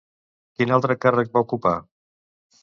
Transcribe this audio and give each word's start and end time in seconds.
Quin 0.61 0.73
altre 0.77 0.95
càrrec 1.05 1.29
va 1.37 1.45
ocupar? 1.47 1.75